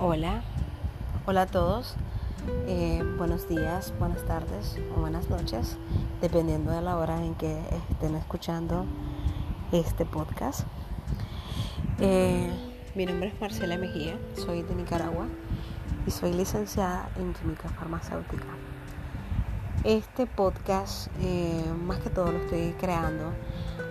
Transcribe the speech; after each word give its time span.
Hola 0.00 0.44
a 1.26 1.46
todos, 1.46 1.96
eh, 2.68 3.02
buenos 3.18 3.48
días, 3.48 3.92
buenas 3.98 4.24
tardes 4.26 4.78
o 4.96 5.00
buenas 5.00 5.28
noches, 5.28 5.76
dependiendo 6.20 6.70
de 6.70 6.80
la 6.82 6.96
hora 6.96 7.24
en 7.24 7.34
que 7.34 7.60
estén 7.90 8.14
escuchando 8.14 8.86
este 9.72 10.04
podcast. 10.04 10.60
Eh, 11.98 12.48
mi 12.94 13.06
nombre 13.06 13.30
es 13.30 13.40
Marcela 13.40 13.76
Mejía, 13.76 14.16
soy 14.36 14.62
de 14.62 14.76
Nicaragua 14.76 15.26
y 16.06 16.12
soy 16.12 16.32
licenciada 16.32 17.10
en 17.16 17.34
química 17.34 17.68
farmacéutica. 17.68 18.46
Este 19.82 20.26
podcast 20.26 21.08
eh, 21.20 21.64
más 21.84 21.98
que 21.98 22.10
todo 22.10 22.30
lo 22.30 22.38
estoy 22.38 22.72
creando 22.78 23.32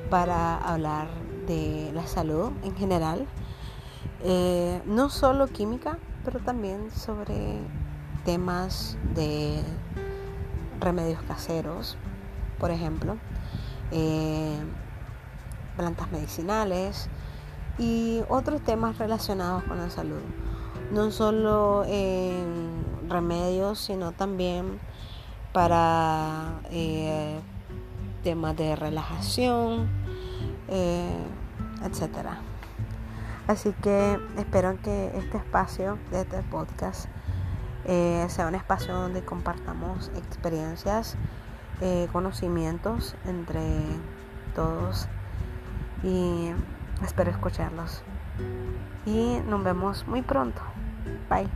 para 0.10 0.56
hablar 0.58 1.10
de 1.48 1.92
la 1.94 2.08
salud 2.08 2.54
en 2.64 2.78
general, 2.78 3.28
no 4.86 5.10
solo 5.10 5.48
química, 5.48 5.98
pero 6.26 6.40
también 6.40 6.92
sobre 6.92 7.60
temas 8.26 8.98
de 9.16 9.62
remedios 10.80 11.22
caseros, 11.24 11.98
por 12.60 12.72
ejemplo, 12.72 13.18
eh, 13.92 14.58
plantas 15.78 16.12
medicinales 16.12 17.10
y 17.78 18.22
otros 18.30 18.62
temas 18.62 18.98
relacionados 18.98 19.64
con 19.64 19.78
la 19.78 19.90
salud. 19.90 20.22
No 20.92 21.12
solo 21.12 21.86
remedios, 23.08 23.80
sino 23.80 24.12
también 24.12 24.80
para 25.54 26.60
eh, 26.70 27.40
temas 28.24 28.56
de 28.58 28.76
relajación, 28.76 29.88
eh, 30.68 31.18
etcétera. 31.84 32.42
Así 33.48 33.74
que 33.82 34.20
espero 34.38 34.78
que 34.82 35.12
este 35.18 35.38
espacio 35.38 35.98
de 36.12 36.22
este 36.22 36.42
podcast 36.44 37.06
eh, 37.86 38.26
sea 38.30 38.48
un 38.48 38.56
espacio 38.56 38.94
donde 38.94 39.24
compartamos 39.24 40.12
experiencias, 40.18 41.16
eh, 41.80 42.10
conocimientos 42.12 43.16
entre 43.26 43.62
todos 44.54 45.08
y 46.04 46.50
espero 47.04 47.32
escucharlos. 47.32 48.04
Y 49.06 49.40
nos 49.48 49.64
vemos 49.64 50.06
muy 50.08 50.22
pronto. 50.22 50.62
Bye. 51.30 51.48